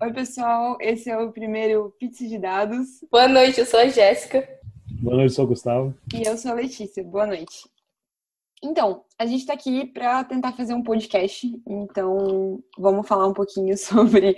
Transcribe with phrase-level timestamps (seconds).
[0.00, 0.76] Oi, pessoal.
[0.80, 3.04] Esse é o primeiro Pizza de Dados.
[3.10, 4.46] Boa noite, eu sou a Jéssica.
[5.00, 5.94] Boa noite, eu sou o Gustavo.
[6.12, 7.04] E eu sou a Letícia.
[7.04, 7.68] Boa noite.
[8.62, 11.46] Então, a gente está aqui para tentar fazer um podcast.
[11.66, 14.34] Então, vamos falar um pouquinho sobre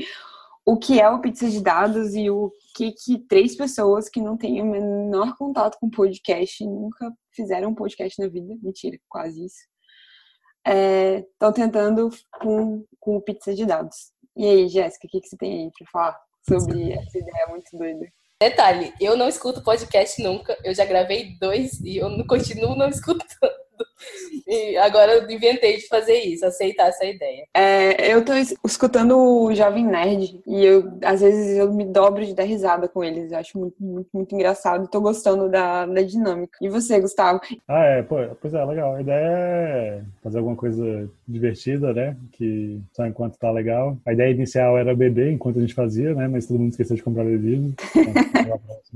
[0.64, 4.36] o que é o Pizza de Dados e o que, que três pessoas que não
[4.36, 9.64] têm o menor contato com podcast, nunca fizeram um podcast na vida, mentira, quase isso,
[10.66, 12.10] estão é, tentando
[12.40, 14.12] com, com o Pizza de Dados.
[14.36, 17.76] E aí, Jéssica, o que, que você tem aí para falar sobre essa ideia muito
[17.76, 18.06] doida?
[18.38, 20.58] Detalhe, eu não escuto podcast nunca.
[20.62, 23.26] Eu já gravei dois e eu não continuo não escutando.
[24.46, 27.44] E agora eu inventei de fazer isso, aceitar essa ideia.
[27.54, 28.32] É, eu tô
[28.64, 33.02] escutando o Jovem Nerd e eu, às vezes, eu me dobro de dar risada com
[33.02, 33.32] eles.
[33.32, 36.58] Eu acho muito, muito, muito engraçado e tô gostando da, da dinâmica.
[36.60, 37.40] E você, Gustavo?
[37.68, 38.94] Ah, é, pô, pois é, legal.
[38.94, 42.16] A ideia é fazer alguma coisa divertida, né?
[42.32, 43.96] Que só enquanto tá legal.
[44.06, 46.28] A ideia inicial era beber enquanto a gente fazia, né?
[46.28, 47.74] Mas todo mundo esqueceu de comprar bebida.
[47.96, 48.14] Então,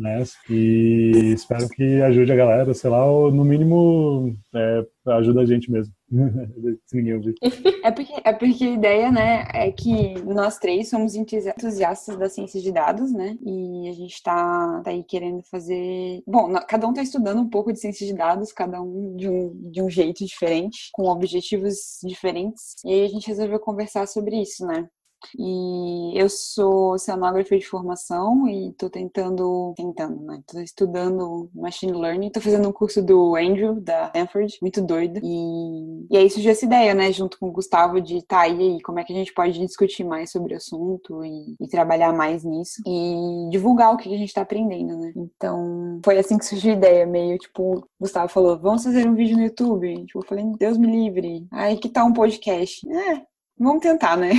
[0.49, 5.71] e espero que ajude a galera, sei lá, ou no mínimo é, ajuda a gente
[5.71, 5.93] mesmo.
[6.87, 7.35] Se ninguém ouvir.
[7.83, 12.61] É porque, é porque a ideia, né, é que nós três somos entusiastas da ciência
[12.61, 13.37] de dados, né?
[13.41, 16.23] E a gente tá, tá aí querendo fazer.
[16.27, 19.71] Bom, cada um tá estudando um pouco de ciência de dados, cada um de um,
[19.71, 22.75] de um jeito diferente, com objetivos diferentes.
[22.85, 24.89] E aí a gente resolveu conversar sobre isso, né?
[25.39, 30.43] E eu sou oceanógrafa de formação e estou tentando, tentando, né?
[30.47, 35.21] Tô estudando Machine Learning, estou fazendo um curso do Andrew, da Stanford, muito doido.
[35.23, 38.83] E, e aí surgiu essa ideia, né, junto com o Gustavo, de tá, e aí,
[38.83, 42.45] como é que a gente pode discutir mais sobre o assunto e, e trabalhar mais
[42.45, 45.13] nisso e divulgar o que a gente está aprendendo, né?
[45.17, 49.15] Então, foi assim que surgiu a ideia, meio tipo, o Gustavo falou, vamos fazer um
[49.15, 50.07] vídeo no YouTube.
[50.07, 51.47] Tipo, eu falei, Deus me livre.
[51.51, 52.89] Aí que tal um podcast?
[52.91, 53.23] É,
[53.61, 54.31] Vamos tentar, né?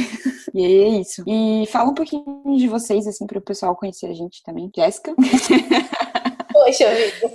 [0.51, 1.23] E aí é isso.
[1.27, 2.25] E fala um pouquinho
[2.57, 4.71] de vocês, assim, para o pessoal conhecer a gente também.
[4.75, 5.13] Jéssica?
[6.51, 7.31] Poxa vida.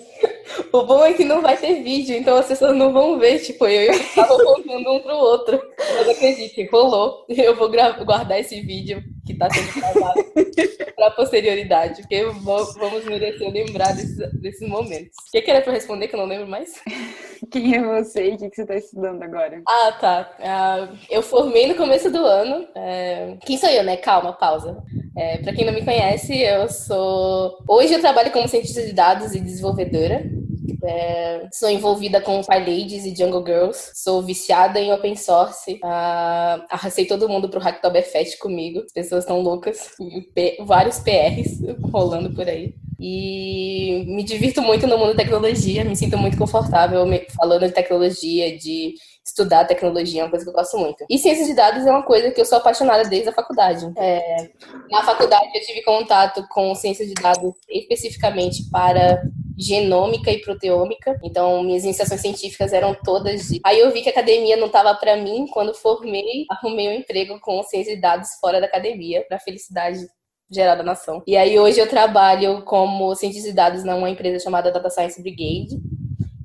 [0.73, 3.67] O bom é que não vai ter vídeo, então as pessoas não vão ver, tipo,
[3.67, 5.61] eu e o contando um pro outro.
[5.79, 7.25] Mas acredite, rolou.
[7.29, 10.25] Eu vou guardar esse vídeo que tá sendo gravado
[10.95, 15.17] pra posterioridade, porque vamos merecer lembrar desses, desses momentos.
[15.29, 16.75] O que, que era pra responder que eu não lembro mais?
[17.51, 19.63] Quem é você e o que, que você tá estudando agora?
[19.69, 20.31] Ah, tá.
[20.39, 22.63] Uh, eu formei no começo do ano.
[22.65, 23.97] Uh, quem sou eu, né?
[23.97, 24.83] Calma, pausa.
[25.17, 27.59] É, para quem não me conhece, eu sou.
[27.69, 30.25] Hoje eu trabalho como cientista de dados e desenvolvedora.
[30.83, 33.91] É, sou envolvida com PyLadies e Jungle Girls.
[33.95, 35.79] Sou viciada em open source.
[35.83, 38.81] Ah, arrastei todo mundo pro Hacktoberfest comigo.
[38.81, 39.91] As pessoas estão loucas.
[40.65, 41.61] vários PRs
[41.93, 42.75] rolando por aí.
[42.99, 45.85] E me divirto muito no mundo da tecnologia.
[45.85, 47.05] Me sinto muito confortável
[47.37, 48.95] falando de tecnologia, de
[49.27, 51.05] estudar tecnologia, é uma coisa que eu gosto muito.
[51.11, 53.85] E ciências de dados é uma coisa que eu sou apaixonada desde a faculdade.
[53.97, 54.51] É,
[54.91, 59.23] na faculdade eu tive contato com ciências de dados especificamente para
[59.57, 61.19] genômica e proteômica.
[61.23, 63.61] Então, minhas iniciações científicas eram todas de.
[63.65, 65.47] Aí eu vi que a academia não estava para mim.
[65.53, 70.07] Quando formei, arrumei um emprego com ciência de dados fora da academia, para felicidade
[70.51, 71.23] geral da nação.
[71.27, 75.77] E aí hoje eu trabalho como cientista de dados numa empresa chamada Data Science Brigade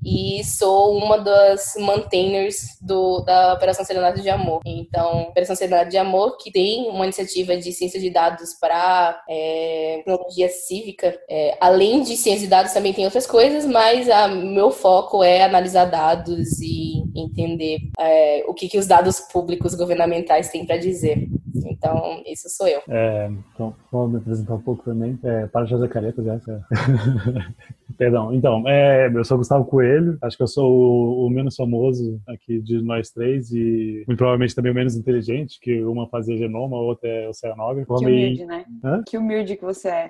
[0.04, 4.62] e sou uma das maintainers do, da Operação Serenata de Amor.
[4.66, 9.98] Então, Operação Serenata de Amor, que tem uma iniciativa de ciência de dados para é,
[9.98, 14.72] tecnologia cívica, é, além de ciência de dados também tem outras coisas, mas o meu
[14.72, 20.66] foco é analisar dados e entender é, o que, que os dados públicos governamentais têm
[20.66, 21.28] para dizer.
[21.56, 22.82] Então, isso sou eu.
[22.88, 25.18] É, então, vou me apresentar um pouco também.
[25.24, 26.40] É, para de fazer careta, já.
[27.98, 28.34] Perdão.
[28.34, 30.18] Então, é, eu sou Gustavo Coelho.
[30.22, 34.56] Acho que eu sou o, o, menos famoso aqui de nós três e muito provavelmente
[34.56, 37.96] também o menos inteligente, que uma fazia genoma, a outra é oceanógrafa.
[37.96, 38.66] Que humilde, né?
[38.84, 39.04] Hã?
[39.06, 40.10] Que humilde que você é.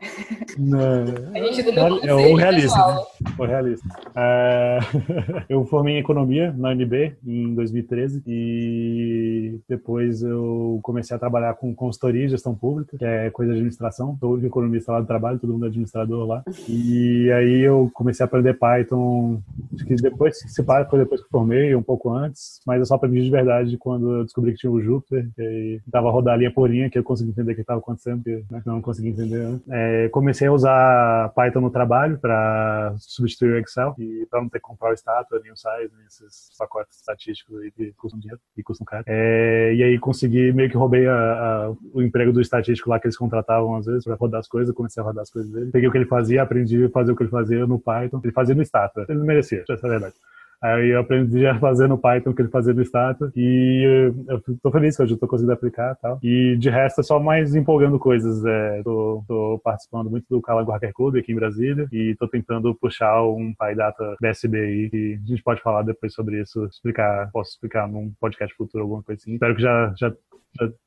[0.58, 1.04] Não.
[1.34, 2.78] A gente não é o realista.
[2.78, 3.04] Né?
[3.38, 3.88] O realista.
[4.16, 4.80] É,
[5.50, 11.74] eu formei em economia na UNB em 2013 e depois eu comecei a trabalhar com
[11.74, 14.18] consultoria e gestão pública, que é coisa de administração.
[14.20, 16.44] Sou único economista lá do trabalho, todo mundo é administrador lá.
[16.68, 19.42] E aí eu comecei a aprender Python,
[19.74, 22.96] acho que depois, se para, foi depois que formei, um pouco antes, mas eu só
[22.96, 26.52] aprendi de verdade quando eu descobri que tinha o Jupyter, que aí a rodar linha
[26.52, 29.60] por linha, que eu consegui entender o que estava acontecendo, que né, não consegui entender.
[29.70, 34.60] É, comecei a usar Python no trabalho para substituir o Excel e para não ter
[34.60, 38.42] que comprar o Statua, nem o Size, nem esses pacotes estatísticos aí que custam dinheiro
[38.58, 39.04] e custam caro.
[39.08, 43.08] É, e aí consegui, meio que roubei a, a, o emprego do estatístico lá que
[43.08, 45.72] eles contratavam às vezes para rodar as coisas, comecei a rodar as coisas dele.
[45.72, 48.22] Peguei o que ele fazia, aprendi a fazer o que ele fazia no Python.
[48.24, 49.06] Ele fazia no Stata.
[49.08, 50.16] Ele merecia, essa é a verdade.
[50.62, 53.32] Aí eu aprendi a fazer no Python que ele fazia no Stata.
[53.36, 56.20] E eu tô feliz que hoje eu tô conseguindo aplicar tal.
[56.22, 58.46] E de resto é só mais empolgando coisas.
[58.46, 62.76] É, tô, tô participando muito do Calango Hacker Club aqui em Brasília e tô tentando
[62.76, 67.52] puxar um PyData BSB aí que a gente pode falar depois sobre isso, explicar, posso
[67.52, 69.34] explicar num podcast futuro, alguma coisa assim.
[69.34, 70.14] Espero que já, já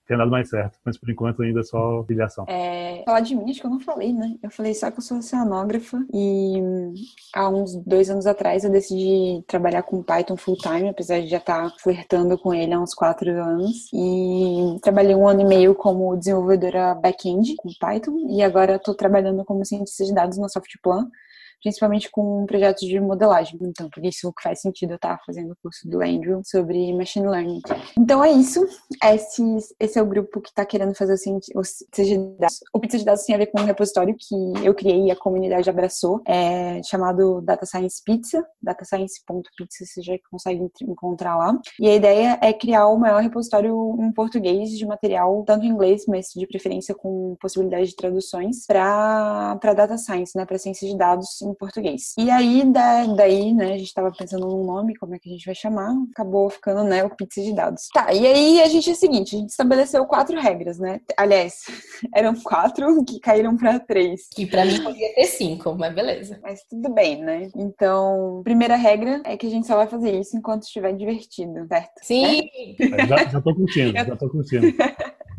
[0.07, 0.79] tenha dado mais certo.
[0.85, 2.45] Mas por enquanto ainda é só filiação.
[2.49, 4.37] É, falar de mim, acho que eu não falei, né?
[4.43, 6.61] Eu falei só que eu sou oceanógrafa e
[7.35, 11.39] há uns dois anos atrás eu decidi trabalhar com Python full time, apesar de já
[11.39, 13.91] estar tá flertando com ele há uns quatro anos.
[13.93, 19.45] E trabalhei um ano e meio como desenvolvedora back-end com Python e agora estou trabalhando
[19.45, 21.09] como cientista de dados na Softplan
[21.65, 23.59] principalmente com projetos de modelagem.
[23.63, 27.27] Então, por isso que faz sentido eu estar fazendo o curso do Andrew sobre Machine
[27.27, 27.63] Learning.
[27.99, 28.61] Então, é isso.
[29.03, 29.43] Esse,
[29.81, 31.15] esse é o grupo que está querendo fazer
[31.55, 32.61] o, pizza de dados.
[32.73, 35.17] O pizza de dados tem a ver com um repositório que eu criei e a
[35.17, 41.59] comunidade abraçou, é chamado Data Science Pizza, datascience.pizza, você já consegue encontrar lá.
[41.81, 46.05] E a ideia é criar o maior repositório em português de material, tanto em inglês,
[46.07, 51.41] mas de preferência com possibilidade de traduções, para data science, né, para ciência de dados
[51.41, 52.13] em português.
[52.19, 55.33] E aí, da, daí, né, a gente tava pensando num nome, como é que a
[55.33, 57.89] gente vai chamar, acabou ficando, né, o pizza de dados.
[57.93, 61.01] Tá, e aí a gente é o seguinte, a gente estabeleceu quatro regras, né?
[61.17, 61.65] Aliás,
[62.15, 64.29] eram quatro que caíram para três.
[64.35, 66.39] Que para mim podia ter cinco, mas beleza.
[66.43, 67.49] Mas tudo bem, né?
[67.57, 71.93] Então, primeira regra é que a gente só vai fazer isso enquanto estiver divertido, certo?
[72.03, 72.49] Sim!
[72.79, 74.67] É, já, já tô curtindo, já tô curtindo.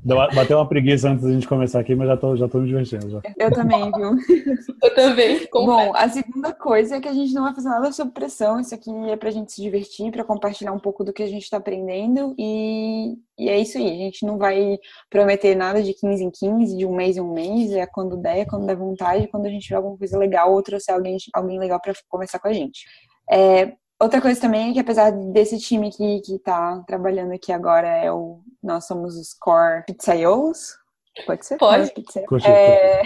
[0.06, 3.10] Bateu uma preguiça antes da gente começar aqui, mas já tô, já tô me divertindo.
[3.10, 3.22] Já.
[3.38, 4.12] Eu também, viu?
[4.84, 5.48] Eu também.
[5.52, 8.60] Bom, a segunda coisa é que a gente não vai fazer nada sob pressão.
[8.60, 11.50] Isso aqui é pra gente se divertir, para compartilhar um pouco do que a gente
[11.50, 12.36] tá aprendendo.
[12.38, 13.90] E, e é isso aí.
[13.90, 14.78] A gente não vai
[15.10, 17.72] prometer nada de 15 em 15, de um mês em um mês.
[17.72, 20.62] É quando der, é quando der vontade, quando a gente tiver alguma coisa legal ou
[20.62, 22.86] trouxer alguém, alguém legal para conversar com a gente.
[23.32, 27.88] É, Outra coisa também é que apesar desse time que, que tá trabalhando aqui agora,
[27.88, 30.78] é o, nós somos os core pizzaiolos.
[31.26, 31.58] Pode ser?
[31.58, 31.94] Pode.
[32.28, 32.46] Pode.
[32.46, 33.04] É...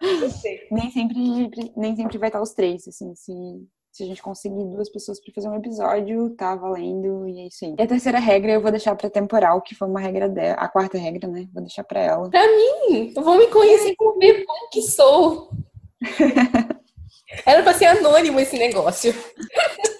[0.70, 3.32] nem, sempre, nem sempre vai estar os três, assim, se,
[3.92, 7.66] se a gente conseguir duas pessoas para fazer um episódio, tá valendo e é isso
[7.66, 7.74] aí.
[7.78, 10.54] E a terceira regra eu vou deixar pra temporal, que foi uma regra dela.
[10.54, 11.46] A quarta regra, né?
[11.52, 12.30] Vou deixar pra ela.
[12.30, 13.12] Pra mim!
[13.12, 15.50] Vão me conhecer como bebê que sou.
[17.44, 19.14] Era pra ser anônimo esse negócio.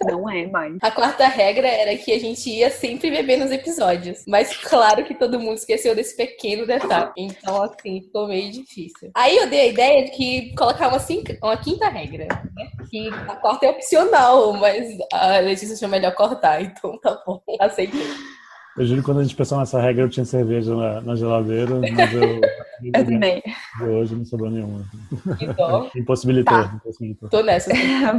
[0.06, 0.78] Não é, mãe.
[0.80, 4.24] A quarta regra era que a gente ia sempre beber nos episódios.
[4.26, 7.12] Mas claro que todo mundo esqueceu desse pequeno detalhe.
[7.16, 9.10] Então, assim, ficou meio difícil.
[9.14, 12.68] Aí eu dei a ideia de que colocar uma, cinco, uma quinta regra, né?
[12.90, 16.62] Que a quarta é opcional, mas a Letícia achou melhor cortar.
[16.62, 18.06] Então tá bom, aceitei.
[18.78, 21.80] Eu juro que quando a gente pensou nessa regra, eu tinha cerveja na, na geladeira,
[21.80, 22.40] mas eu.
[22.94, 23.42] eu também.
[23.80, 24.84] Hoje não sobrou nenhuma.
[25.56, 25.90] Dó.
[25.96, 26.62] Impossibilitou.
[26.62, 26.74] Tá.
[26.76, 27.28] impossibilitou.
[27.28, 27.70] Tô nessa.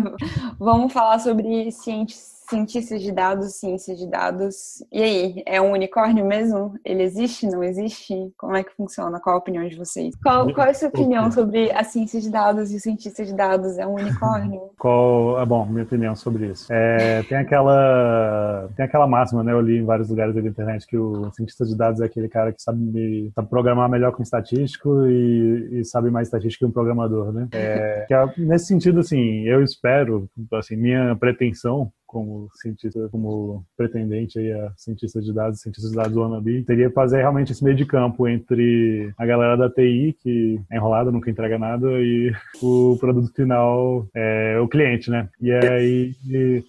[0.59, 4.83] Vamos falar sobre ciência cientistas de dados, ciência de dados.
[4.91, 6.73] E aí, é um unicórnio mesmo?
[6.83, 8.31] Ele existe, não existe?
[8.37, 9.19] Como é que funciona?
[9.19, 10.15] Qual a opinião de vocês?
[10.21, 13.33] Qual, qual é a sua opinião sobre a ciência de dados e o cientista de
[13.35, 13.77] dados?
[13.77, 14.69] É um unicórnio?
[14.79, 16.71] Qual, ah, bom, minha opinião sobre isso.
[16.71, 19.51] É, tem aquela tem aquela máxima, né?
[19.51, 22.53] Eu li em vários lugares da internet que o cientista de dados é aquele cara
[22.53, 26.71] que sabe, sabe programar melhor que um estatístico e, e sabe mais estatística que um
[26.71, 27.47] programador, né?
[27.51, 34.51] É, é, nesse sentido, assim, eu espero, assim, minha pretensão como cientista, como pretendente aí
[34.51, 37.85] a cientista de dados, cientista de dados wannabe, teria que fazer realmente esse meio de
[37.85, 43.31] campo entre a galera da TI, que é enrolada, nunca entrega nada, e o produto
[43.31, 45.29] final, é, o cliente, né?
[45.39, 46.15] E aí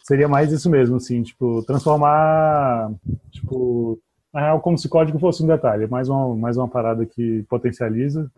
[0.04, 2.92] seria mais isso mesmo, assim, tipo, transformar,
[3.30, 3.99] tipo,
[4.35, 8.30] na real, como se código fosse um detalhe, mais uma, mais uma parada que potencializa.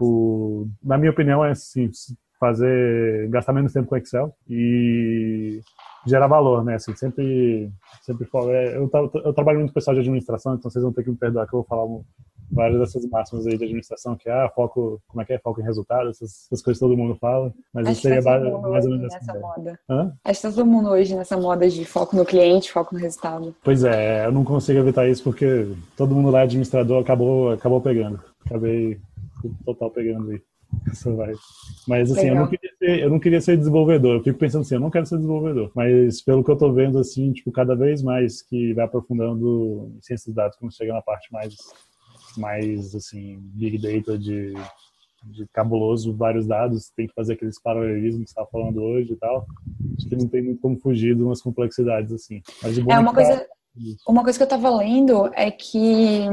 [0.83, 1.91] Na minha opinião, é assim,
[2.39, 5.61] fazer, gastar menos tempo com Excel e
[6.07, 6.75] gerar valor, né?
[6.75, 7.71] Assim, sempre,
[8.03, 8.91] sempre é, eu,
[9.25, 11.55] eu trabalho muito com pessoal de administração, então vocês vão ter que me perdoar que
[11.55, 11.87] eu vou falar
[12.53, 15.61] várias dessas máximas aí de administração, que é ah, foco, como é que é, foco
[15.61, 18.85] em resultado, essas, essas coisas que todo mundo fala, mas Acho isso seria tá mais
[18.85, 19.81] ou menos nessa moda.
[19.89, 20.13] Hã?
[20.25, 23.55] Acho que tá todo mundo hoje nessa moda de foco no cliente, foco no resultado.
[23.65, 25.67] Pois é, eu não consigo evitar isso porque
[25.97, 28.21] todo mundo lá é administrador acabou, acabou pegando.
[28.45, 29.01] Acabei
[29.65, 30.43] total pegando aí.
[31.87, 34.17] Mas assim, eu não, queria ser, eu não queria ser desenvolvedor.
[34.17, 35.71] Eu fico pensando assim, eu não quero ser desenvolvedor.
[35.75, 40.03] Mas pelo que eu tô vendo, assim, tipo, cada vez mais que vai aprofundando em
[40.03, 41.55] ciência de dados, quando chega na parte mais,
[42.37, 44.55] mais assim, big data de,
[45.25, 49.17] de cabuloso, vários dados, tem que fazer aqueles paralelismos que você tá falando hoje e
[49.17, 49.47] tal.
[49.97, 52.43] Acho que não tem muito como fugir de umas complexidades assim.
[52.63, 53.47] Mas é uma coisa,
[54.07, 56.27] uma coisa que eu tava lendo é que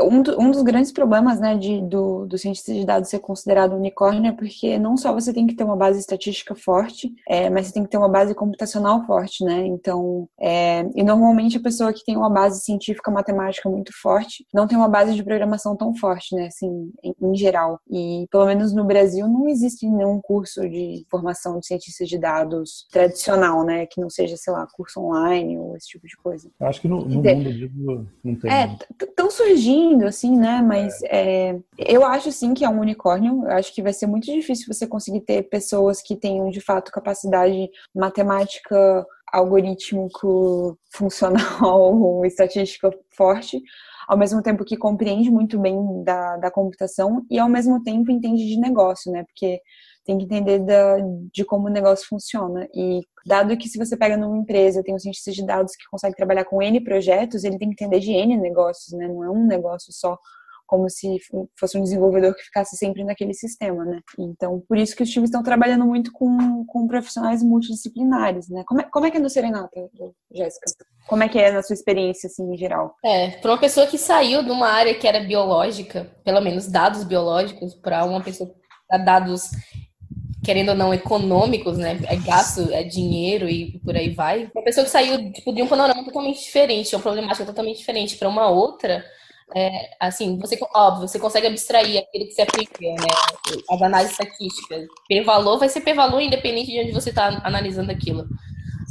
[0.00, 3.74] um, do, um dos grandes problemas, né, de, do, do cientista de dados ser considerado
[3.74, 7.66] unicórnio é porque não só você tem que ter uma base estatística forte, é, mas
[7.66, 9.66] você tem que ter uma base computacional forte, né?
[9.66, 14.66] Então, é, e normalmente a pessoa que tem uma base científica matemática muito forte não
[14.66, 16.46] tem uma base de programação tão forte, né?
[16.46, 17.80] Assim, em, em geral.
[17.90, 22.86] E pelo menos no Brasil não existe nenhum curso de formação de cientista de dados
[22.90, 23.86] tradicional, né?
[23.86, 26.50] Que não seja, sei lá, curso online ou esse tipo de coisa.
[26.60, 28.50] Eu acho que no, no mundo digo, não tem.
[28.50, 30.62] É, estão surgindo, assim, né?
[30.62, 31.50] Mas é.
[31.50, 33.44] É, eu acho sim que é um unicórnio.
[33.44, 36.92] Eu acho que vai ser muito difícil você conseguir ter pessoas que tenham de fato
[36.92, 43.60] capacidade matemática, algorítmico, funcional, estatística forte
[44.06, 48.46] ao mesmo tempo que compreende muito bem da, da computação e ao mesmo tempo entende
[48.46, 49.24] de negócio, né?
[49.24, 49.60] Porque
[50.04, 50.96] tem que entender da,
[51.32, 52.68] de como o negócio funciona.
[52.74, 56.14] E dado que se você pega numa empresa, tem um cientista de dados que consegue
[56.16, 59.08] trabalhar com N projetos, ele tem que entender de N negócios, né?
[59.08, 60.18] Não é um negócio só
[60.66, 61.18] como se
[61.58, 64.00] fosse um desenvolvedor que ficasse sempre naquele sistema, né?
[64.18, 68.64] Então, por isso que os times estão trabalhando muito com, com profissionais multidisciplinares, né?
[68.66, 69.88] Como é, como é que é no Serenata,
[70.32, 70.66] Jéssica?
[71.06, 72.96] Como é que é na sua experiência, assim, em geral?
[73.04, 77.04] É, para uma pessoa que saiu de uma área que era biológica, pelo menos dados
[77.04, 78.50] biológicos, para uma pessoa
[79.04, 79.50] dados
[80.44, 81.98] querendo ou não, econômicos, né?
[82.08, 84.50] É gasto, é dinheiro e por aí vai.
[84.54, 88.28] Uma pessoa que saiu tipo, de um panorama totalmente diferente, uma problemática totalmente diferente para
[88.28, 89.04] uma outra,
[89.54, 93.06] é, assim, você, óbvio, você consegue abstrair aquele que se aplica, né?
[93.70, 94.86] As análises estatísticas.
[95.08, 98.26] P-valor vai ser P-valor independente de onde você está analisando aquilo.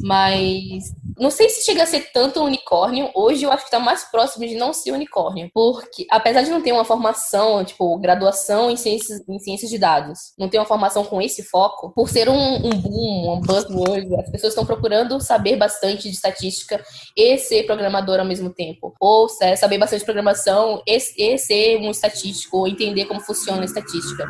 [0.03, 0.83] Mas
[1.17, 3.10] não sei se chega a ser tanto unicórnio.
[3.15, 5.50] Hoje eu acho que está mais próximo de não ser unicórnio.
[5.53, 10.33] Porque, apesar de não ter uma formação, tipo, graduação em ciências, em ciências de dados,
[10.38, 14.29] não ter uma formação com esse foco, por ser um, um boom, um buzzword, as
[14.29, 16.83] pessoas estão procurando saber bastante de estatística
[17.15, 18.93] e ser programador ao mesmo tempo.
[19.00, 23.65] Ou saber bastante de programação e, e ser um estatístico, ou entender como funciona a
[23.65, 24.27] estatística.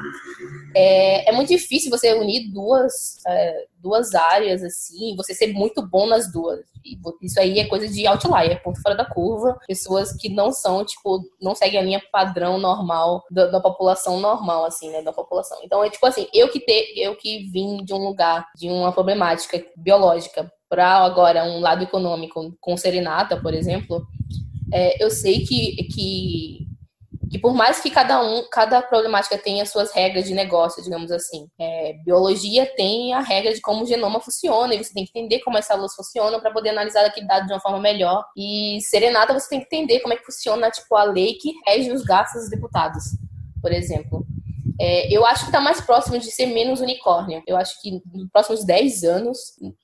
[0.76, 6.08] É, é muito difícil você unir duas, é, duas áreas, assim, você ser muito bom
[6.08, 6.62] nas duas.
[7.22, 9.60] Isso aí é coisa de outlier, ponto fora da curva.
[9.68, 14.66] Pessoas que não são, tipo, não seguem a linha padrão normal da, da população normal,
[14.66, 15.02] assim, né?
[15.02, 15.60] Da população.
[15.64, 18.94] Então, é tipo assim, eu que, te, eu que vim de um lugar, de uma
[18.94, 24.08] problemática biológica, para agora um lado econômico, com serenata, por exemplo,
[24.74, 26.68] é, eu sei que, que
[27.34, 31.48] que por mais que cada um, cada problemática tenha suas regras de negócio, digamos assim,
[31.60, 35.40] é, biologia tem a regra de como o genoma funciona e você tem que entender
[35.40, 38.24] como as células funcionam para poder analisar aquele dado de uma forma melhor.
[38.38, 41.92] E serenata você tem que entender como é que funciona tipo a lei que rege
[41.92, 43.04] os gastos dos deputados,
[43.60, 44.24] por exemplo.
[44.80, 47.42] É, eu acho que está mais próximo de ser menos unicórnio.
[47.48, 49.40] Eu acho que nos próximos 10 anos,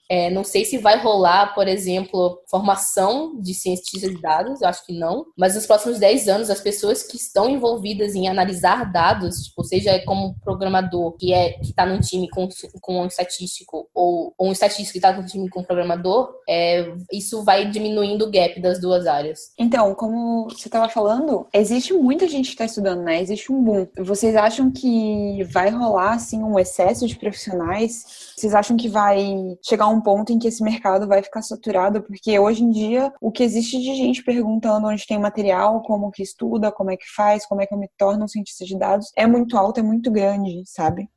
[0.09, 4.83] é, não sei se vai rolar, por exemplo, formação de cientistas de dados, eu acho
[4.83, 5.25] que não.
[5.37, 10.03] Mas nos próximos 10 anos, as pessoas que estão envolvidas em analisar dados, tipo, seja
[10.05, 12.49] como programador que é que está num time com,
[12.81, 16.91] com um estatístico, ou, ou um estatístico que está num time com um programador, é,
[17.11, 19.51] isso vai diminuindo o gap das duas áreas.
[19.59, 23.21] Então, como você estava falando, existe muita gente que está estudando, né?
[23.21, 23.87] Existe um boom.
[23.99, 28.33] Vocês acham que vai rolar assim um excesso de profissionais?
[28.35, 32.01] Vocês acham que vai chegar um ponto em que esse mercado vai ficar saturado?
[32.01, 36.24] Porque hoje em dia o que existe de gente perguntando onde tem material, como que
[36.24, 39.12] estuda, como é que faz, como é que eu me torno um cientista de dados,
[39.15, 41.10] é muito alto, é muito grande, sabe?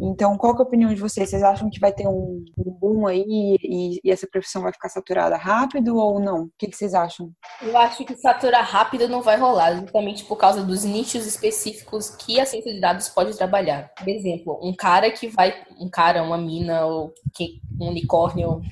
[0.00, 1.28] Então, qual é a opinião de vocês?
[1.28, 3.24] Vocês acham que vai ter um, um boom aí
[3.62, 6.44] e, e, essa profissão vai ficar saturada rápido ou não?
[6.44, 7.32] O que, que, vocês acham?
[7.60, 12.38] Eu acho que saturar rápido não vai rolar, justamente por causa dos nichos específicos que
[12.40, 13.90] a ciência de dados pode trabalhar.
[13.98, 18.62] Por exemplo, um cara que vai, um cara, uma mina, ou que, um unicórnio,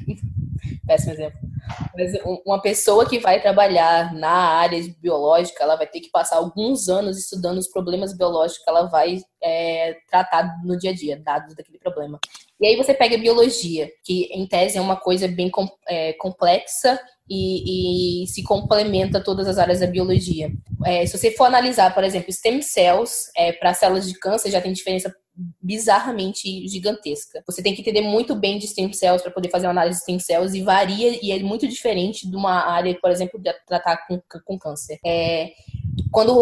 [0.86, 1.38] péssimo exemplo.
[1.94, 2.12] Mas
[2.44, 7.18] uma pessoa que vai trabalhar na área biológica, ela vai ter que passar alguns anos
[7.18, 11.78] estudando os problemas biológicos que ela vai é, tratar no dia a dia, dados daquele
[11.78, 12.18] problema.
[12.60, 15.50] E aí você pega a biologia, que em tese é uma coisa bem
[15.88, 20.50] é, complexa e, e, se complementa todas as áreas da biologia.
[20.84, 24.60] É, se você for analisar, por exemplo, stem cells é, para células de câncer, já
[24.60, 25.14] tem diferença
[25.60, 27.42] bizarramente gigantesca.
[27.46, 30.02] Você tem que entender muito bem de stem cells para poder fazer uma análise de
[30.02, 34.06] stem cells e varia e é muito diferente de uma área, por exemplo, de tratar
[34.06, 34.98] com, com câncer.
[35.04, 35.52] É,
[36.10, 36.32] quando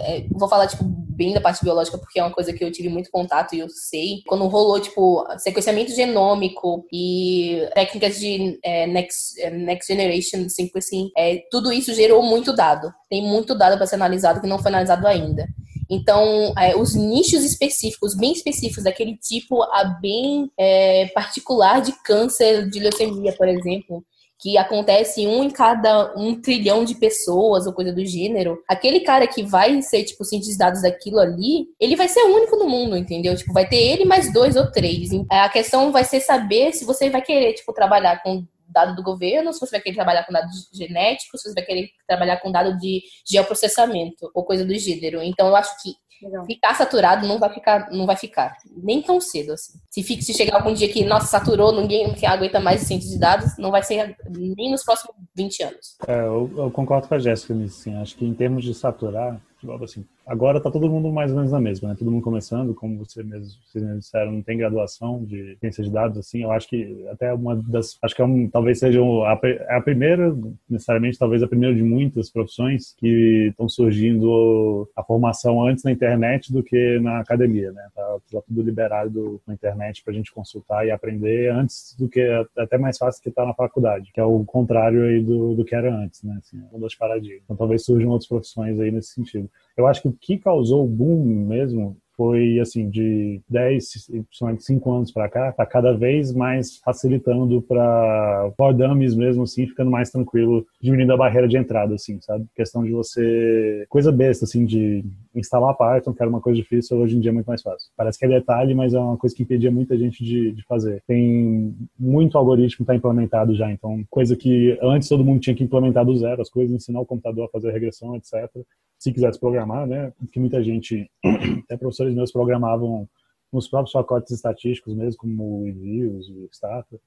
[0.00, 2.88] é, vou falar tipo bem da parte biológica porque é uma coisa que eu tive
[2.88, 9.40] muito contato e eu sei quando rolou tipo sequenciamento genômico e técnicas de é, next,
[9.40, 13.94] é, next generation sequencing é, tudo isso gerou muito dado tem muito dado para ser
[13.94, 15.48] analisado que não foi analisado ainda
[15.88, 22.68] então, é, os nichos específicos, bem específicos, daquele tipo a bem é, particular de câncer
[22.68, 24.04] de leucemia, por exemplo,
[24.38, 29.26] que acontece um em cada um trilhão de pessoas ou coisa do gênero, aquele cara
[29.26, 32.96] que vai ser, tipo, cientista dados daquilo ali, ele vai ser o único no mundo,
[32.96, 33.34] entendeu?
[33.34, 35.08] Tipo, vai ter ele mais dois ou três.
[35.30, 39.52] A questão vai ser saber se você vai querer, tipo, trabalhar com dado do governo,
[39.52, 42.76] se você vai querer trabalhar com dados genéticos, se você vai querer trabalhar com dado
[42.78, 45.22] de geoprocessamento ou coisa do gênero.
[45.22, 46.46] Então, eu acho que Legal.
[46.46, 49.78] Ficar saturado não vai ficar, não vai ficar nem tão cedo assim.
[49.90, 53.18] Se, fica, se chegar algum dia que, nossa, saturou, ninguém aguenta mais os ciência de
[53.18, 55.96] dados, não vai ser nem nos próximos 20 anos.
[56.06, 57.96] É, eu, eu, concordo com a Jéssica nisso, assim.
[58.00, 59.38] Acho que em termos de saturar,
[59.82, 61.94] assim, Agora está todo mundo mais ou menos na mesma, né?
[61.96, 65.90] Todo mundo começando, como você mesmo, vocês mesmo disseram, não tem graduação de ciência de
[65.90, 66.42] dados, assim.
[66.42, 70.36] Eu acho que até uma das, acho que é um, talvez seja a, a primeira,
[70.68, 76.52] necessariamente, talvez a primeira de muitas profissões que estão surgindo a formação antes na internet
[76.52, 77.88] do que na academia, né?
[77.94, 82.20] Tá, tá tudo liberado na internet para a gente consultar e aprender antes do que
[82.58, 85.76] até mais fácil que tá na faculdade, que é o contrário aí do, do que
[85.76, 86.36] era antes, né?
[86.38, 87.42] Assim, uma das paradigmas.
[87.44, 89.45] Então talvez surjam outras profissões aí nesse sentido.
[89.76, 94.92] Eu acho que o que causou o boom mesmo foi assim de 10, principalmente 5
[94.92, 100.66] anos para cá, tá cada vez mais facilitando para dummies mesmo assim, ficando mais tranquilo,
[100.80, 102.46] diminuindo a barreira de entrada assim, sabe?
[102.56, 107.16] Questão de você coisa besta assim de instalar Python, que era uma coisa difícil, hoje
[107.16, 107.90] em dia é muito mais fácil.
[107.96, 111.02] Parece que é detalhe, mas é uma coisa que impedia muita gente de, de fazer.
[111.06, 116.04] Tem muito algoritmo está implementado já, então coisa que antes todo mundo tinha que implementar
[116.04, 118.50] do zero, as coisas, ensinar o computador a fazer regressão, etc
[118.98, 120.12] se quisesse programar, né?
[120.18, 121.10] Porque muita gente,
[121.64, 123.08] até professores meus programavam
[123.52, 127.00] nos próprios pacotes estatísticos mesmo, como o Envios, o Stata.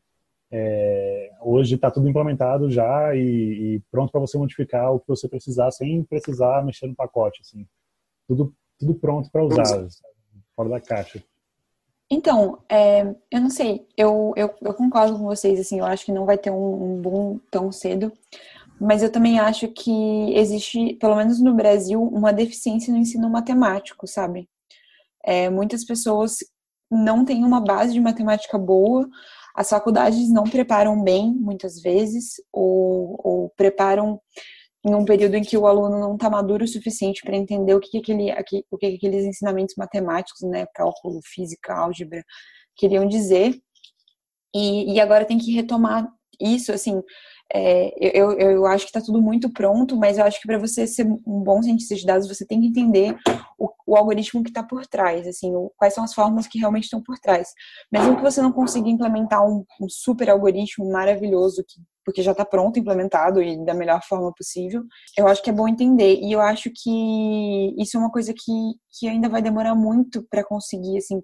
[0.52, 3.20] É, hoje está tudo implementado já e,
[3.76, 7.68] e pronto para você modificar o que você precisar sem precisar mexer no pacote, assim.
[8.28, 9.88] Tudo, tudo pronto para usar,
[10.56, 11.24] fora da caixa.
[12.12, 16.12] Então, é, eu não sei, eu, eu, eu, concordo com vocês, assim, eu acho que
[16.12, 18.12] não vai ter um, um boom tão cedo,
[18.80, 24.08] mas eu também acho que existe, pelo menos no Brasil, uma deficiência no ensino matemático,
[24.08, 24.50] sabe?
[25.24, 26.38] É, muitas pessoas
[26.90, 29.08] não têm uma base de matemática boa,
[29.56, 34.20] as faculdades não preparam bem, muitas vezes, ou, ou preparam
[34.86, 37.80] em um período em que o aluno não está maduro o suficiente para entender o
[37.80, 38.32] que, que, aquele,
[38.72, 42.24] o que, que aqueles ensinamentos matemáticos, né, cálculo, física, álgebra,
[42.78, 43.60] queriam dizer.
[44.56, 46.08] E, e agora tem que retomar
[46.40, 47.02] isso, assim,
[47.54, 50.86] é, eu, eu acho que está tudo muito pronto, mas eu acho que para você
[50.86, 53.18] ser um bom cientista de dados, você tem que entender
[53.58, 56.84] o, o algoritmo que está por trás, assim, o, quais são as fórmulas que realmente
[56.84, 57.50] estão por trás.
[57.92, 62.46] Mesmo que você não consiga implementar um, um super algoritmo maravilhoso, que, porque já está
[62.46, 64.84] pronto, implementado e da melhor forma possível,
[65.18, 66.20] eu acho que é bom entender.
[66.22, 68.52] E eu acho que isso é uma coisa que,
[68.92, 71.20] que ainda vai demorar muito para conseguir, assim,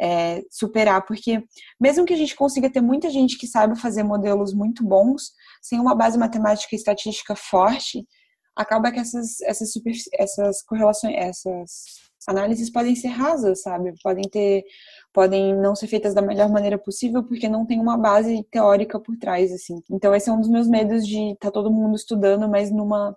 [0.00, 1.42] é, superar, porque
[1.80, 5.32] mesmo que a gente consiga ter muita gente que saiba fazer modelos muito bons,
[5.62, 8.06] sem uma base matemática e estatística forte,
[8.54, 9.70] acaba que essas, essas,
[10.14, 13.92] essas correlações, essas análises podem ser rasas, sabe?
[14.02, 14.64] Podem ter,
[15.12, 19.16] podem não ser feitas da melhor maneira possível porque não tem uma base teórica por
[19.16, 19.80] trás, assim.
[19.90, 23.16] Então esse é um dos meus medos de estar tá todo mundo estudando, mas numa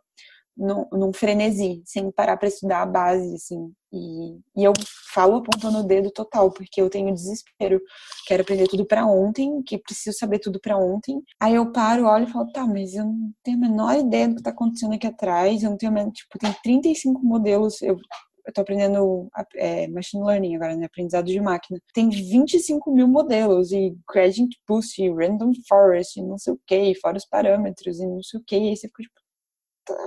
[0.60, 3.72] num, num frenesi, sem parar para estudar a base, assim.
[3.92, 4.74] E, e eu
[5.14, 7.82] falo apontando o dedo total, porque eu tenho desespero.
[8.28, 11.24] Quero aprender tudo para ontem, que preciso saber tudo para ontem.
[11.40, 14.36] Aí eu paro, olho e falo, tá, mas eu não tenho a menor ideia do
[14.36, 15.64] que tá acontecendo aqui atrás.
[15.64, 17.82] Eu não tenho, tipo, tem 35 modelos.
[17.82, 17.98] Eu,
[18.46, 20.86] eu tô aprendendo é, machine learning agora, né?
[20.86, 21.80] Aprendizado de máquina.
[21.94, 26.96] Tem 25 mil modelos, e gradient boost, e random forest, e não sei o que,
[26.96, 28.56] fora os parâmetros, e não sei o que.
[28.56, 29.19] E aí você fica tipo,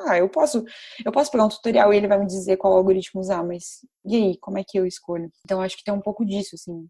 [0.07, 0.65] ah, eu posso,
[1.05, 4.17] eu posso pegar um tutorial e ele vai me dizer qual algoritmo usar, mas e
[4.17, 5.31] aí, como é que eu escolho?
[5.45, 6.87] Então acho que tem um pouco disso, assim.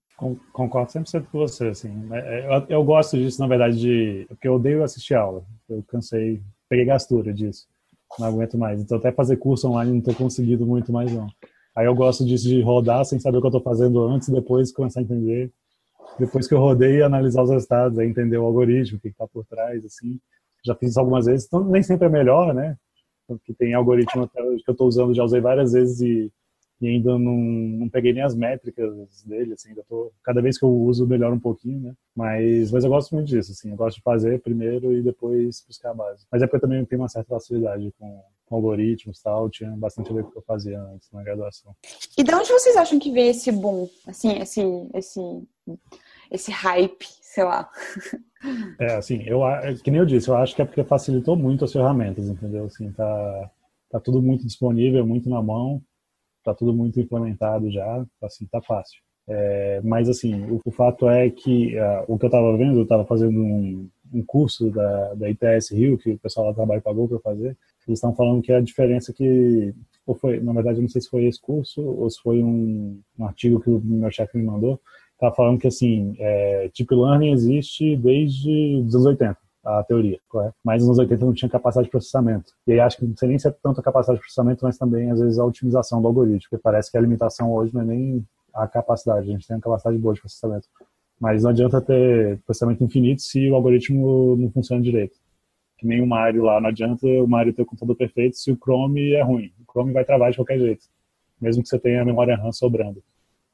[0.53, 2.09] Concordo 100% com você, assim.
[2.13, 5.45] É, é, eu, eu gosto disso, na verdade, de porque eu odeio assistir aula.
[5.69, 7.67] Eu cansei, peguei gastura disso.
[8.19, 8.81] Não aguento mais.
[8.81, 11.27] Então até fazer curso online não estou conseguindo muito mais não.
[11.77, 14.73] Aí eu gosto disso de rodar sem saber o que eu estou fazendo antes, depois
[14.73, 15.51] começar a entender.
[16.19, 19.85] Depois que eu rodei, analisar os resultados, entender o algoritmo, o que está por trás,
[19.85, 20.21] assim
[20.65, 22.77] já fiz isso algumas vezes, então nem sempre é melhor, né?
[23.27, 26.33] Porque tem algoritmo que eu estou usando, já usei várias vezes e,
[26.81, 30.65] e ainda não, não, peguei nem as métricas dele, assim, ainda tô, cada vez que
[30.65, 31.95] eu uso melhora um pouquinho, né?
[32.15, 35.91] Mas, mas eu gosto muito disso, assim, eu gosto de fazer primeiro e depois buscar
[35.91, 36.27] a base.
[36.31, 39.71] Mas é porque eu também tenho uma certa facilidade com, com algoritmos e tal, tinha
[39.71, 41.75] bastante a ver com o que eu fazia antes na graduação.
[42.19, 44.61] E de onde vocês acham que veio esse boom, assim, esse,
[44.95, 45.21] esse,
[46.33, 47.71] esse hype, sei lá?
[48.81, 49.41] É, assim, eu,
[49.85, 52.65] que nem eu disse, eu acho que é porque facilitou muito as ferramentas, entendeu?
[52.65, 53.51] Assim, tá,
[53.91, 55.81] tá tudo muito disponível, muito na mão,
[56.43, 59.01] tá tudo muito implementado já, assim, tá fácil.
[59.29, 62.87] É, mas, assim, o, o, fato é que uh, o que eu tava vendo, eu
[62.87, 66.83] tava fazendo um, um curso da, da ITS Rio, que o pessoal lá do trabalho
[66.83, 69.73] pagou para fazer, eles estão falando que a diferença que,
[70.07, 73.01] ou foi, na verdade, eu não sei se foi esse curso ou se foi um,
[73.19, 74.81] um artigo que o meu chefe me mandou,
[75.29, 80.57] tá falando que, assim, é, Deep Learning existe desde os anos 80 a teoria, correto?
[80.65, 82.53] Mas nos anos 80 não tinha capacidade de processamento.
[82.67, 84.77] E aí acho que não sei nem se é tanto a capacidade de processamento, mas
[84.77, 87.85] também, às vezes, a otimização do algoritmo, porque parece que a limitação hoje não é
[87.85, 90.67] nem a capacidade, a gente tem uma capacidade boa de processamento.
[91.21, 95.17] Mas não adianta ter processamento infinito se o algoritmo não funciona direito.
[95.79, 98.57] Que nem o Mario lá, não adianta o Mario ter o computador perfeito se o
[98.57, 99.53] Chrome é ruim.
[99.61, 100.85] O Chrome vai travar de qualquer jeito,
[101.41, 103.03] mesmo que você tenha a memória RAM sobrando,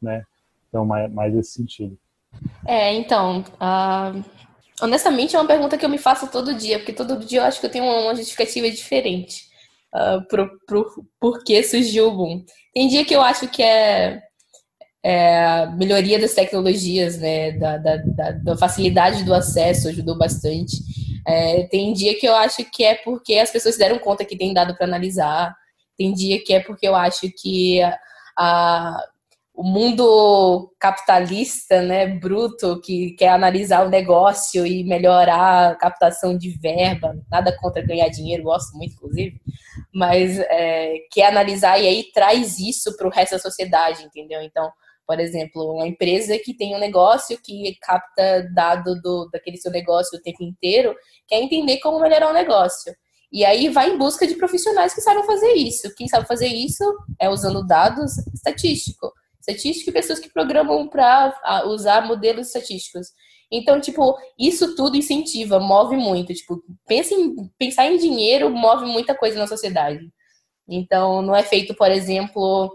[0.00, 0.24] né?
[0.68, 1.98] Então, mais, mais nesse sentido.
[2.66, 4.24] É, então, uh,
[4.82, 7.60] honestamente é uma pergunta que eu me faço todo dia, porque todo dia eu acho
[7.60, 9.46] que eu tenho uma justificativa diferente
[9.94, 12.44] uh, pro, pro porquê surgiu o boom.
[12.74, 14.22] Tem dia que eu acho que é
[15.02, 20.76] é, melhoria das tecnologias, né, da, da, da, da, facilidade do acesso ajudou bastante.
[21.26, 24.36] É, tem dia que eu acho que é porque as pessoas se deram conta que
[24.36, 25.54] tem dado para analisar.
[25.96, 27.98] Tem dia que é porque eu acho que a,
[28.36, 29.04] a,
[29.58, 36.50] o mundo capitalista, né, bruto, que quer analisar o negócio e melhorar a captação de
[36.50, 39.40] verba, nada contra ganhar dinheiro, gosto muito, inclusive,
[39.92, 44.40] mas é, quer analisar e aí traz isso para o resto da sociedade, entendeu?
[44.42, 44.70] Então,
[45.04, 50.16] por exemplo, uma empresa que tem um negócio que capta dado do, daquele seu negócio
[50.16, 50.94] o tempo inteiro,
[51.26, 52.94] quer entender como melhorar o negócio.
[53.32, 55.92] E aí vai em busca de profissionais que saibam fazer isso.
[55.96, 56.84] Quem sabe fazer isso
[57.18, 59.10] é usando dados estatísticos.
[59.48, 63.08] Estatístico e pessoas que programam para usar modelos estatísticos.
[63.50, 66.34] Então, tipo, isso tudo incentiva, move muito.
[66.34, 70.00] Tipo, pensa em, pensar em dinheiro move muita coisa na sociedade.
[70.68, 72.70] Então, não é feito, por exemplo,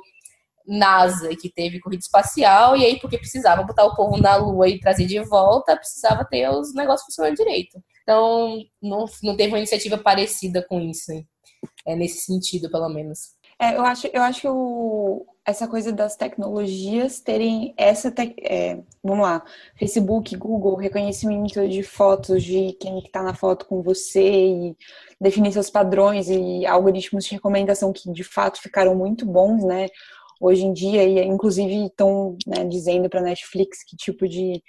[0.65, 4.79] NASA, que teve corrida espacial, e aí, porque precisava botar o povo na Lua e
[4.79, 7.79] trazer de volta, precisava ter os negócios funcionando direito.
[8.01, 11.11] Então, não, não teve uma iniciativa parecida com isso,
[11.85, 13.19] é, nesse sentido, pelo menos.
[13.59, 18.11] É, eu acho, eu acho que o, essa coisa das tecnologias terem essa.
[18.11, 19.43] Te, é, vamos lá,
[19.77, 24.77] Facebook, Google, reconhecimento de fotos de quem está na foto com você e
[25.19, 29.87] definir seus padrões e algoritmos de recomendação que de fato ficaram muito bons, né?
[30.43, 34.61] hoje em dia, e inclusive estão né, dizendo para Netflix que tipo de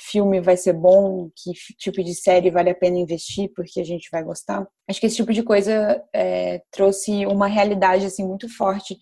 [0.00, 4.08] filme vai ser bom, que tipo de série vale a pena investir, porque a gente
[4.10, 4.66] vai gostar.
[4.88, 8.96] Acho que esse tipo de coisa é, trouxe uma realidade assim muito forte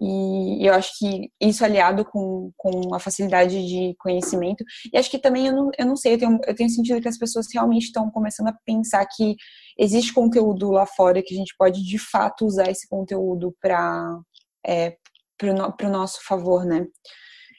[0.00, 5.18] e eu acho que isso aliado com, com a facilidade de conhecimento e acho que
[5.18, 7.84] também eu não, eu não sei, eu tenho, eu tenho sentido que as pessoas realmente
[7.84, 9.36] estão começando a pensar que
[9.78, 14.18] existe conteúdo lá fora que a gente pode de fato usar esse conteúdo para
[14.66, 14.96] é,
[15.42, 16.86] o no, nosso favor, né?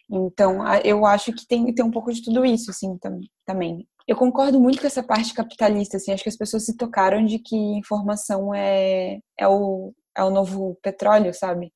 [0.09, 3.87] Então, eu acho que tem, tem um pouco de tudo isso, assim, tam, também.
[4.07, 7.39] Eu concordo muito com essa parte capitalista, assim, acho que as pessoas se tocaram de
[7.39, 11.73] que informação é, é, o, é o novo petróleo, sabe?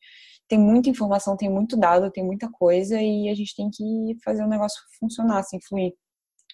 [0.48, 4.44] Tem muita informação, tem muito dado, tem muita coisa e a gente tem que fazer
[4.44, 5.94] o negócio funcionar, assim, fluir.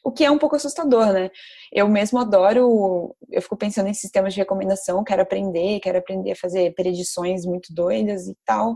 [0.03, 1.29] O que é um pouco assustador, né?
[1.73, 6.35] Eu mesmo adoro, eu fico pensando em sistemas de recomendação, quero aprender, quero aprender a
[6.35, 8.75] fazer predições muito doidas e tal.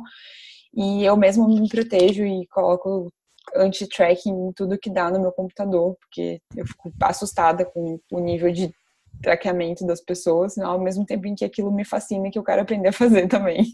[0.73, 3.11] E eu mesmo me protejo e coloco
[3.55, 8.51] anti-tracking em tudo que dá no meu computador, porque eu fico assustada com o nível
[8.51, 8.71] de
[9.21, 12.89] traqueamento das pessoas, ao mesmo tempo em que aquilo me fascina que eu quero aprender
[12.89, 13.65] a fazer também.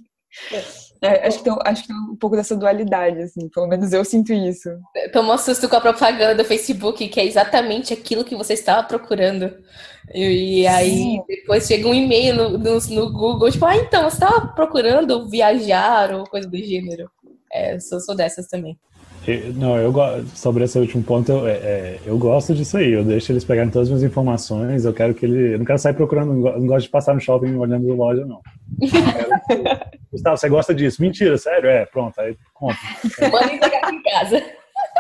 [1.02, 4.04] É, acho, que tem, acho que tem um pouco dessa dualidade, assim, pelo menos eu
[4.04, 4.70] sinto isso.
[5.12, 9.54] Tomou susto com a propaganda do Facebook, que é exatamente aquilo que você estava procurando.
[10.14, 11.24] E, e aí Sim.
[11.28, 16.14] depois chega um e-mail no, no, no, Google, tipo, ah, então, você estava procurando viajar
[16.14, 17.10] ou coisa do gênero.
[17.52, 18.78] É, sou, sou dessas também.
[19.56, 19.94] Não, eu
[20.36, 22.92] sobre esse último ponto, eu, é, é, eu gosto disso aí.
[22.92, 24.86] Eu deixo eles pegarem todas as minhas informações.
[24.86, 25.56] Eu quero que ele.
[25.56, 28.42] Eu não quero sair procurando, não gosto de passar no shopping olhando loja, não.
[30.12, 31.02] Gustavo, você gosta disso?
[31.02, 31.70] Mentira, sério?
[31.70, 32.78] É, pronto, aí compra.
[33.32, 34.44] Manda entregar em casa.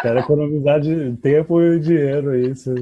[0.02, 2.56] Quero economizar de tempo e dinheiro aí.
[2.56, 2.74] Se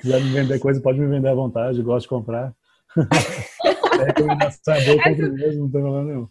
[0.00, 2.52] quiser me vender coisa, pode me vender à vontade, gosto de comprar.
[4.00, 6.28] é recomendação é boa, compro mesmo, não tem problema nenhum.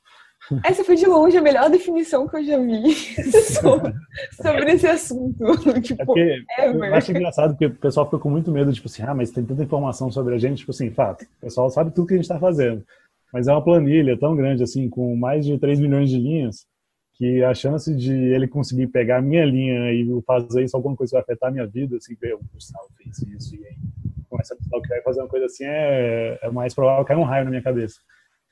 [0.63, 2.93] Essa foi de longe a melhor definição que eu já vi
[3.61, 3.93] sobre,
[4.33, 5.43] sobre esse assunto.
[5.81, 9.13] Tipo, é eu acho engraçado porque o pessoal fica com muito medo, tipo assim, ah,
[9.13, 12.13] mas tem tanta informação sobre a gente, tipo assim, fato, o pessoal sabe tudo que
[12.13, 12.83] a gente está fazendo.
[13.31, 16.67] Mas é uma planilha tão grande assim, com mais de 3 milhões de linhas,
[17.15, 21.13] que a chance de ele conseguir pegar a minha linha e fazer isso, alguma coisa
[21.13, 23.75] vai afetar a minha vida, assim, ver o Gustavo fez isso e aí
[24.29, 27.23] começa a pensar que vai fazer uma coisa assim, é, é mais provável cair um
[27.23, 27.99] raio na minha cabeça.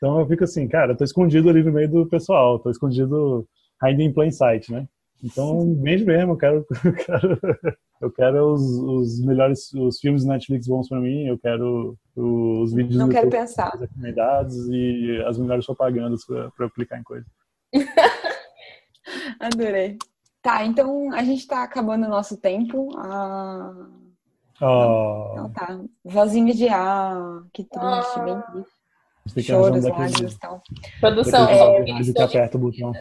[0.01, 3.47] Então eu fico assim, cara, eu tô escondido ali no meio do pessoal, tô escondido
[3.79, 4.87] ainda em plain sight, né?
[5.23, 7.39] Então, vende mesmo, eu quero, eu quero,
[8.01, 12.73] eu quero os, os melhores os filmes do Netflix bons para mim, eu quero os
[12.73, 13.77] vídeos Não quero pensar.
[13.77, 17.27] recomendados e as melhores propagandas para aplicar em coisa.
[19.39, 19.97] Adorei.
[20.41, 22.89] Tá, então a gente tá acabando o nosso tempo.
[22.97, 23.87] Ah,
[24.63, 25.79] Oh, então tá.
[26.03, 28.23] Vozinha de ah, que triste, Ah.
[28.23, 28.80] bem triste.
[29.41, 30.61] Choros, lágrimas e tal.
[30.99, 32.93] Produção, áudio rádio que aperta o botão.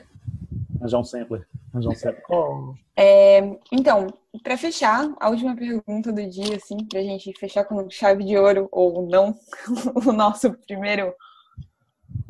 [0.79, 1.49] Arranjar um sampler.
[1.73, 2.25] Arranjar um sampler.
[2.31, 2.75] Oh.
[2.97, 4.07] É, então,
[4.43, 8.69] pra fechar, a última pergunta do dia, assim, pra gente fechar com chave de ouro
[8.71, 9.35] ou não,
[10.07, 11.13] o nosso primeiro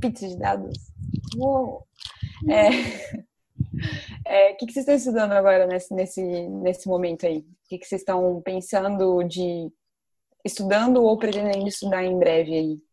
[0.00, 0.78] pizza de dados.
[1.36, 1.86] Uou!
[2.48, 2.68] É,
[4.24, 7.38] é, o que, que vocês estão estudando agora nesse, nesse, nesse momento aí?
[7.38, 9.70] O que, que vocês estão pensando de
[10.44, 12.89] estudando ou pretendendo estudar em breve aí?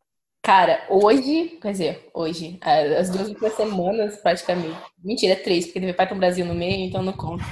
[0.48, 4.78] Cara, hoje, quer dizer, hoje, é, as duas últimas semanas, praticamente.
[5.04, 7.44] Mentira, três, porque teve Python Brasil no meio, então não conta.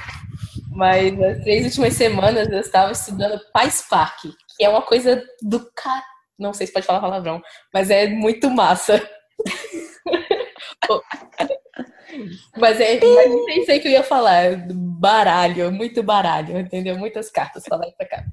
[0.71, 4.21] Mas as três últimas semanas eu estava estudando PySpark,
[4.55, 6.01] que é uma coisa do ca...
[6.39, 7.41] Não sei se pode falar palavrão,
[7.73, 9.05] mas é muito massa.
[12.55, 16.97] mas é, mas eu pensei que eu ia falar baralho, muito baralho, entendeu?
[16.97, 18.23] Muitas cartas e pra cá.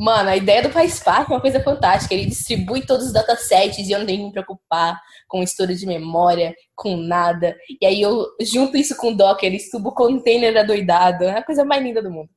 [0.00, 2.14] Mano, a ideia do PySpark é uma coisa fantástica.
[2.14, 5.86] Ele distribui todos os datasets e eu não tenho que me preocupar com estudo de
[5.86, 7.56] memória, com nada.
[7.80, 11.24] E aí eu junto isso com o Docker, ele subo o container adoidado.
[11.24, 12.30] É a coisa mais linda do mundo.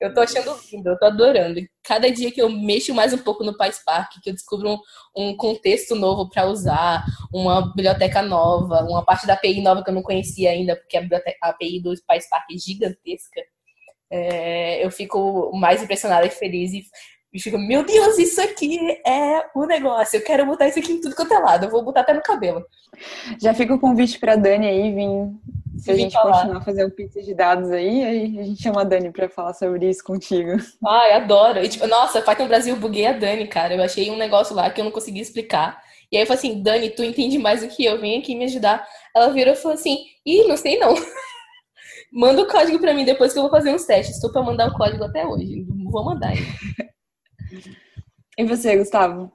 [0.00, 1.60] Eu tô achando lindo, eu tô adorando.
[1.82, 4.78] Cada dia que eu mexo mais um pouco no PySpark, que eu descubro um,
[5.14, 9.94] um contexto novo para usar, uma biblioteca nova, uma parte da API nova que eu
[9.94, 11.02] não conhecia ainda, porque a,
[11.42, 13.42] a API do PySpark é gigantesca.
[14.10, 16.84] É, eu fico mais impressionada e feliz e,
[17.32, 20.16] e fico, meu Deus, isso aqui é o negócio.
[20.16, 21.66] Eu quero botar isso aqui em tudo quanto é lado.
[21.66, 22.64] Eu vou botar até no cabelo.
[23.40, 25.08] Já fica o convite pra Dani aí vir.
[25.78, 26.38] Se a gente falar.
[26.38, 29.90] continuar fazendo pizza de dados aí, aí a gente chama a Dani pra falar sobre
[29.90, 30.52] isso contigo.
[30.86, 31.58] Ai, adoro.
[31.58, 33.74] E, tipo, nossa, Python Brasil, buguei a Dani, cara.
[33.74, 35.82] Eu achei um negócio lá que eu não conseguia explicar.
[36.12, 38.44] E aí eu falei assim, Dani, tu entende mais do que eu, vem aqui me
[38.44, 38.86] ajudar.
[39.14, 40.94] Ela virou e falou assim, ih, não sei não.
[42.14, 44.14] Manda o código pra mim depois que eu vou fazer uns testes.
[44.16, 45.66] Estou pra mandar o código até hoje.
[45.90, 46.42] Vou mandar ainda.
[48.36, 49.30] E você, Gustavo?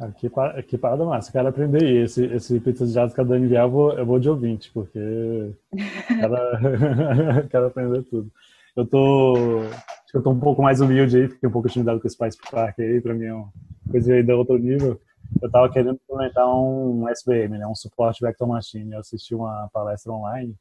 [0.00, 1.30] Ah, Que, pa- que parada massa.
[1.30, 1.96] Quero aprender aí.
[1.98, 4.70] esse, esse pizza de dados que a Dani vier, eu vou, eu vou de ouvinte,
[4.72, 5.52] porque
[6.08, 6.36] quero,
[7.50, 8.30] quero aprender tudo.
[8.74, 9.34] Eu tô,
[9.68, 12.16] acho que eu tô um pouco mais humilde aí, fiquei um pouco intimidado com esse
[12.16, 13.52] PySpark aí, pra mim é uma
[13.90, 14.98] coisa aí de outro nível.
[15.42, 18.92] Eu tava querendo implementar um SVM, né, um Support Vector Machine.
[18.92, 20.54] Eu assisti uma palestra online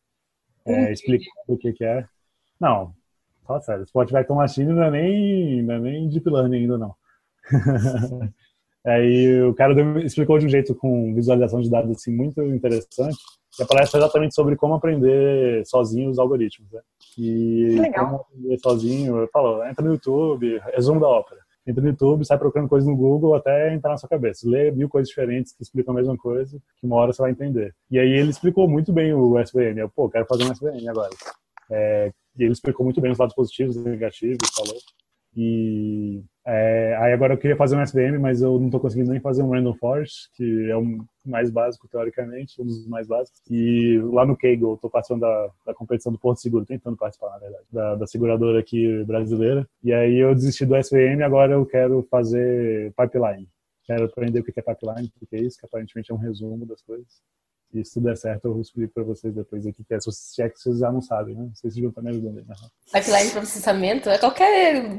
[0.67, 2.05] é, explicando o que que é.
[2.59, 2.93] Não,
[3.45, 6.95] fala sério, Support Vector Machine não é nem, não é nem Deep Learning ainda, não.
[8.85, 13.17] Aí o cara explicou de um jeito com visualização de dados assim muito interessante.
[13.59, 16.79] E a palestra é exatamente sobre como aprender sozinho os algoritmos, né?
[17.17, 18.05] E legal.
[18.05, 19.17] como aprender sozinho.
[19.17, 21.41] Eu falo, entra no YouTube, resumo da ópera.
[21.67, 24.49] Entra no YouTube, sai procurando coisas no Google até entrar na sua cabeça.
[24.49, 27.75] Lê mil coisas diferentes que explicam a mesma coisa, que uma hora você vai entender.
[27.91, 29.77] E aí ele explicou muito bem o SVM.
[29.77, 31.09] Eu, pô, quero fazer um SVM agora.
[31.69, 34.77] É, e ele explicou muito bem os lados positivos e negativos, falou.
[35.35, 39.19] E é, aí agora eu queria fazer um SVM, mas eu não estou conseguindo nem
[39.19, 43.41] fazer um Random Forest, que é o mais básico, teoricamente, um dos mais básicos.
[43.49, 47.37] E lá no Kaggle, estou participando da, da competição do Porto Seguro, tentando participar, na
[47.37, 49.67] verdade, da, da seguradora aqui brasileira.
[49.83, 53.49] E aí eu desisti do SVM, agora eu quero fazer pipeline.
[53.83, 56.65] Quero aprender o que é pipeline, o que é isso, que aparentemente é um resumo
[56.65, 57.21] das coisas.
[57.73, 60.79] E se der certo, eu explico para vocês depois aqui, que é, se é vocês
[60.79, 61.49] já não sabem, né?
[61.53, 62.55] Vocês deviam estar me ajudando aí, né?
[62.93, 64.97] Pipeline de processamento é qualquer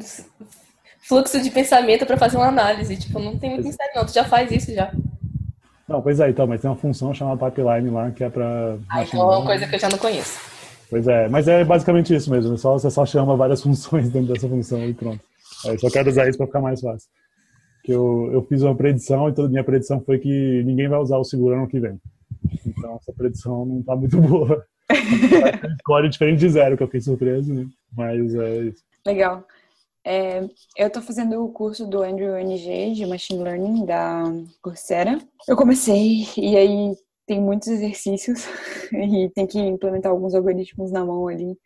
[1.01, 2.97] fluxo de pensamento para fazer uma análise.
[2.97, 4.05] Tipo, não tem muito mistério, não.
[4.05, 4.93] Tu já faz isso já.
[5.89, 8.77] Não, pois é, então, mas tem uma função chamada pipeline lá que é para.
[8.91, 10.39] Ah, então é uma coisa que eu já não conheço.
[10.91, 12.55] Pois é, mas é basicamente isso mesmo.
[12.55, 15.21] é Só, você só chama várias funções dentro dessa função e pronto.
[15.65, 17.09] Aí eu só quero usar isso para ficar mais fácil.
[17.83, 21.17] Que eu, eu fiz uma predição e toda minha predição foi que ninguém vai usar
[21.17, 21.99] o seguro ano que vem.
[22.67, 24.65] Então essa predição não tá muito boa.
[25.81, 27.67] Score diferente de zero, que eu fiquei surpreso, né?
[27.97, 28.83] Mas é isso.
[29.07, 29.45] Legal.
[30.11, 30.40] É,
[30.75, 34.23] eu tô fazendo o curso do Andrew NG de Machine Learning da
[34.62, 35.18] Coursera.
[35.47, 38.47] Eu comecei e aí tem muitos exercícios
[38.90, 41.59] e tem que implementar alguns algoritmos na mão ali.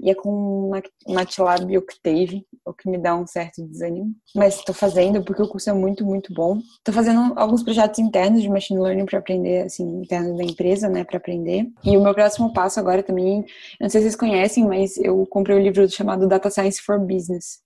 [0.00, 4.14] E é com Mat- MATLAB e Octave, o que me dá um certo desânimo.
[4.34, 6.58] Mas tô fazendo porque o curso é muito, muito bom.
[6.82, 11.04] Tô fazendo alguns projetos internos de Machine Learning para aprender, assim, internos da empresa, né,
[11.04, 11.66] para aprender.
[11.84, 13.44] E o meu próximo passo agora também,
[13.78, 17.60] não sei se vocês conhecem, mas eu comprei um livro chamado Data Science for Business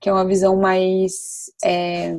[0.00, 2.18] que é uma visão mais é,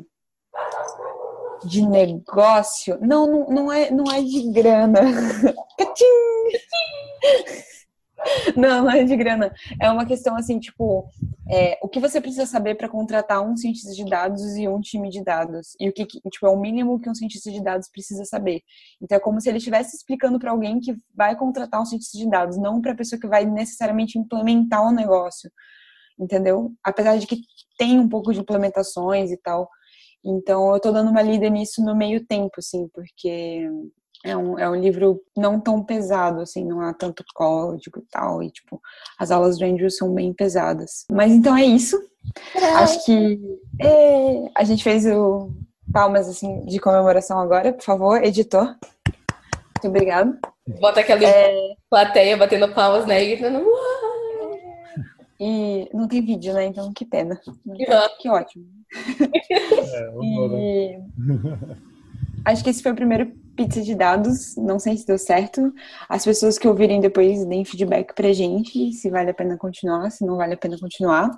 [1.66, 2.98] de negócio.
[3.02, 5.02] Não, não, não, é, não é de grana.
[8.56, 9.54] Não, não é de grana.
[9.82, 11.10] É uma questão assim, tipo,
[11.50, 15.10] é, o que você precisa saber para contratar um cientista de dados e um time
[15.10, 15.76] de dados?
[15.80, 18.62] E o que, tipo, é o mínimo que um cientista de dados precisa saber.
[19.02, 22.30] Então é como se ele estivesse explicando para alguém que vai contratar um cientista de
[22.30, 25.52] dados, não para a pessoa que vai necessariamente implementar o um negócio.
[26.19, 26.71] Entendeu?
[26.84, 27.38] Apesar de que
[27.77, 29.69] tem um pouco de implementações e tal.
[30.25, 33.69] Então eu tô dando uma lida nisso no meio tempo, assim, porque
[34.25, 38.41] é um, é um livro não tão pesado, assim, não há tanto código e tal,
[38.41, 38.82] e, tipo,
[39.17, 41.06] as aulas do Andrew são bem pesadas.
[41.12, 41.97] Mas então é isso.
[42.56, 42.65] É.
[42.73, 43.39] Acho que
[43.82, 45.49] é, a gente fez o
[45.93, 48.75] palmas, assim, de comemoração agora, por favor, editor.
[49.06, 50.38] Muito obrigado.
[50.80, 51.75] Bota aquela é...
[51.89, 53.63] plateia batendo palmas, né, e gritando,
[55.39, 56.65] e não tem vídeo, né?
[56.65, 57.39] Então, que pena.
[58.19, 58.65] Que ótimo.
[59.93, 61.00] É, e...
[62.45, 64.56] Acho que esse foi o primeiro pizza de dados.
[64.56, 65.73] Não sei se deu certo.
[66.08, 70.26] As pessoas que ouvirem depois deem feedback pra gente, se vale a pena continuar, se
[70.26, 71.30] não vale a pena continuar.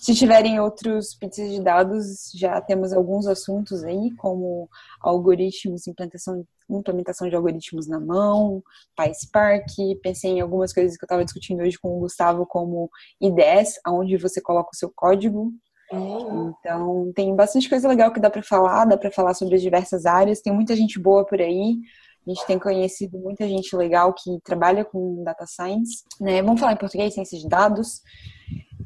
[0.00, 4.68] Se tiverem outros pizzas de dados, já temos alguns assuntos aí, como
[5.00, 8.62] algoritmos, implementação, implementação de algoritmos na mão,
[8.96, 9.66] PySpark.
[10.02, 14.16] Pensei em algumas coisas que eu estava discutindo hoje com o Gustavo, como IDS, onde
[14.16, 15.52] você coloca o seu código.
[15.92, 16.52] Uhum.
[16.58, 20.04] Então, tem bastante coisa legal que dá para falar, dá para falar sobre as diversas
[20.04, 20.40] áreas.
[20.40, 21.78] Tem muita gente boa por aí.
[22.26, 26.42] A gente tem conhecido muita gente legal que trabalha com data science, né?
[26.42, 28.02] Vamos falar em português, ciência de dados.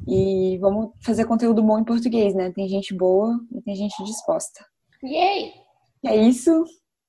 [0.06, 2.52] E vamos fazer conteúdo bom em português, né?
[2.52, 4.64] Tem gente boa e tem gente disposta.
[5.02, 5.52] Yay!
[6.04, 6.64] É isso.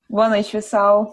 [0.10, 1.12] Boa noite, pessoal.